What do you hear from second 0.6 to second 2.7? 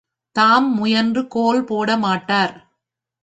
முயன்று கோல் போட மாட்டார்.